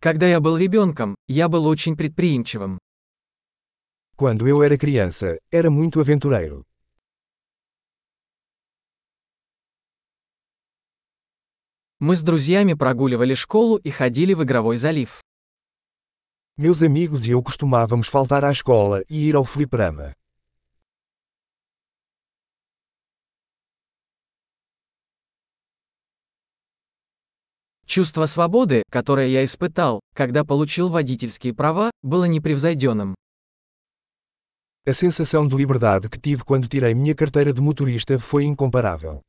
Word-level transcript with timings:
Когда 0.00 0.28
я 0.28 0.38
был 0.38 0.56
ребенком, 0.56 1.16
я 1.26 1.48
был 1.48 1.66
очень 1.66 1.96
предприимчивым. 1.96 2.78
Quando 4.16 4.46
eu 4.46 4.62
era 4.62 4.78
criança, 4.78 5.38
era 5.50 5.70
muito 5.70 6.00
aventureiro. 6.00 6.64
Мы 12.00 12.14
с 12.14 12.22
друзьями 12.22 12.74
прогуливали 12.74 13.34
школу 13.34 13.76
и 13.76 13.90
ходили 13.90 14.34
в 14.34 14.44
игровой 14.44 14.76
залив. 14.76 15.20
Meus 16.56 16.82
amigos 16.82 17.26
e 17.26 17.30
eu 17.30 17.42
costumávamos 17.42 18.06
faltar 18.08 18.44
à 18.44 18.52
escola 18.52 19.02
e 19.08 19.28
ir 19.28 19.34
ao 19.34 19.44
fliperama. 19.44 20.14
Чувство 27.88 28.26
свободы, 28.26 28.82
которое 28.90 29.28
я 29.28 29.42
испытал, 29.42 30.00
когда 30.14 30.44
получил 30.44 30.90
водительские 30.90 31.54
права, 31.54 31.90
было 32.02 32.26
непревзойденным. 32.26 33.14
A 34.86 34.92
sensação 34.92 35.48
de 35.48 35.56
liberdade 35.56 36.10
que 36.10 36.20
tive 36.20 36.44
quando 36.44 36.68
tirei 36.68 36.92
minha 36.92 37.14
carteira 37.14 37.50
de 37.50 37.62
motorista 37.62 38.18
foi 38.18 38.44
incomparável. 38.44 39.22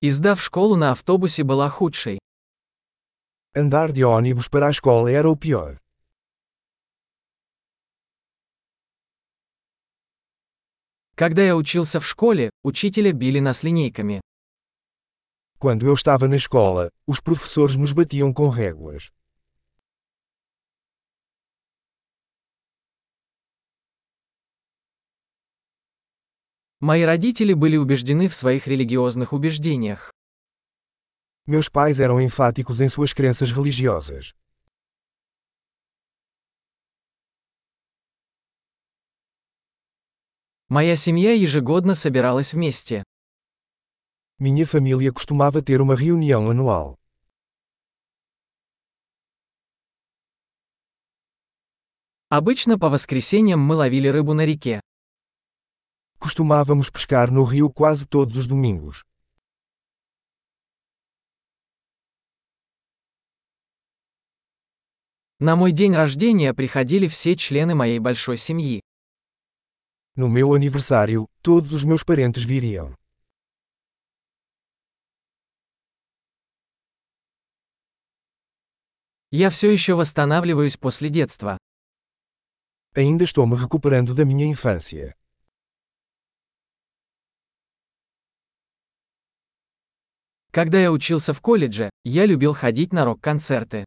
И 0.00 0.10
сдав 0.10 0.42
школу 0.42 0.74
на 0.74 0.90
автобусе 0.90 1.44
была 1.44 1.68
худшей. 1.68 2.18
Andar 3.54 3.92
de 3.92 4.04
ônibus 4.04 4.48
para 4.48 4.66
a 4.66 4.70
escola 4.70 5.12
era 5.12 5.30
o 5.30 5.36
pior. 5.36 5.78
Когда 11.18 11.42
я 11.42 11.56
учился 11.56 11.98
в 11.98 12.06
школе, 12.06 12.48
учителя 12.62 13.12
били 13.12 13.40
нас 13.40 13.64
линейками. 13.64 14.20
Quando 15.58 15.84
eu 15.84 15.94
estava 15.94 16.28
na 16.28 16.36
escola, 16.36 16.92
os 17.08 17.18
professores 17.18 17.74
nos 17.74 17.92
batiam 17.92 18.32
com 18.32 18.48
réguas. 18.48 19.10
Мои 26.78 27.02
родители 27.02 27.52
были 27.52 27.76
убеждены 27.76 28.28
в 28.28 28.34
своих 28.36 28.68
религиозных 28.68 29.32
убеждениях. 29.32 30.12
Meus 31.48 31.68
pais 31.68 31.98
eram 31.98 32.20
enfáticos 32.20 32.80
em 32.80 32.88
suas 32.88 33.12
crenças 33.12 33.50
religiosas. 33.50 34.34
Моя 40.70 40.96
семья 40.96 41.32
ежегодно 41.32 41.94
собиралась 41.94 42.52
вместе. 42.52 43.02
Minha 44.38 44.66
família 44.66 45.10
costumava 45.10 45.62
ter 45.62 45.80
uma 45.80 45.96
reunião 45.96 46.50
anual. 46.50 46.98
Обычно 52.28 52.78
по 52.78 52.90
воскресеньям 52.90 53.60
мы 53.60 53.76
ловили 53.76 54.08
рыбу 54.08 54.34
на 54.34 54.44
реке. 54.44 54.82
Costumávamos 56.18 56.90
pescar 56.90 57.30
no 57.30 57.44
rio 57.44 57.72
quase 57.72 58.06
todos 58.06 58.36
os 58.36 58.46
domingos. 58.46 59.06
На 65.38 65.56
мой 65.56 65.72
день 65.72 65.94
рождения 65.94 66.52
приходили 66.52 67.08
все 67.08 67.36
члены 67.36 67.74
моей 67.74 68.00
большой 68.00 68.36
семьи. 68.36 68.82
No 70.17 70.29
meu 70.29 70.53
aniversário, 70.53 71.27
todos 71.41 71.73
os 71.73 71.83
meus 71.83 72.03
parentes 72.03 72.43
viriam. 72.43 72.93
Я 79.31 79.49
все 79.49 79.71
еще 79.71 79.95
восстанавливаюсь 79.95 80.77
после 80.77 81.09
детства. 81.09 81.57
Ainda 82.95 83.23
estou 83.23 83.47
me 83.47 83.55
recuperando 83.55 84.13
da 84.13 84.23
minha 84.23 84.45
infância. 84.45 85.15
Когда 90.51 90.79
я 90.79 90.91
учился 90.91 91.33
в 91.33 91.41
колледже, 91.41 91.89
я 92.03 92.27
любил 92.27 92.53
ходить 92.53 92.93
на 92.93 93.05
рок-концерты. 93.05 93.85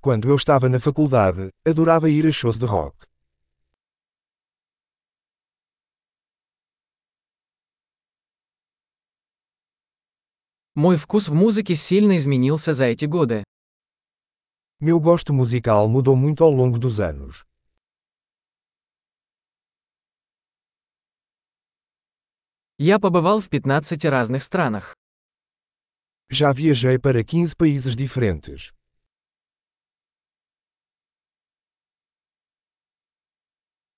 Quando 0.00 0.28
eu 0.28 0.34
estava 0.34 0.68
na 0.68 0.80
faculdade, 0.80 1.50
adorava 1.64 2.10
ir 2.10 2.26
a 2.26 2.32
shows 2.32 2.58
de 2.58 2.66
rock. 2.66 3.06
Мой 10.75 10.97
вкус 10.97 11.27
в 11.27 11.33
музыке 11.35 11.75
сильно 11.75 12.17
изменился 12.17 12.73
за 12.73 12.85
эти 12.85 13.05
годы. 13.05 13.43
Meu 14.81 14.99
gosto 14.99 15.31
musical 15.31 15.87
mudou 15.87 16.15
muito 16.15 16.43
ao 16.43 16.51
longo 16.51 16.79
dos 16.79 16.99
anos. 16.99 17.45
Я 22.79 22.99
побывал 22.99 23.39
в 23.39 23.49
15 23.49 24.03
разных 24.05 24.43
странах. 24.43 24.95
Já 26.29 26.51
viajei 26.51 26.97
para 26.97 27.23
15 27.23 27.55
países 27.55 27.95
diferentes. 27.95 28.73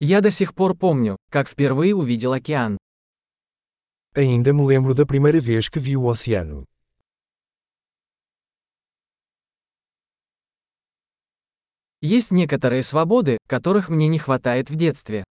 Я 0.00 0.20
до 0.20 0.30
сих 0.30 0.52
пор 0.54 0.76
помню, 0.76 1.16
как 1.30 1.48
впервые 1.48 1.94
увидел 1.94 2.32
океан. 2.32 2.76
Ainda 4.15 4.53
me 4.53 4.65
lembro 4.65 4.93
da 4.93 5.05
primeira 5.05 5.39
vez 5.39 5.69
que 5.69 5.79
vi 5.79 5.95
o 5.95 6.05
oceano. 6.05 6.65
Есть 12.01 12.31
некоторые 12.31 12.81
свободы, 12.83 13.37
которых 13.47 13.89
мне 13.89 14.07
не 14.07 14.17
хватает 14.17 14.69
в 14.69 14.75
детстве. 14.75 15.23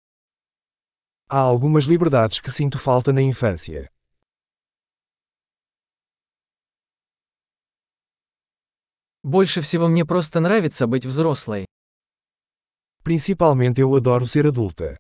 Há 1.28 1.42
algumas 1.42 1.86
liberdades 1.86 2.40
que 2.40 2.52
sinto 2.52 2.78
falta 2.78 3.12
na 3.12 3.22
infância. 3.22 3.90
Больше 9.24 9.62
всего 9.62 9.88
мне 9.88 10.06
просто 10.06 10.40
нравится 10.40 10.88
быть 10.88 11.06
взрослой. 11.06 11.66
Principalmente 13.04 13.82
eu 13.82 13.94
adoro 13.96 14.28
ser 14.28 14.48
adulta. 14.48 14.98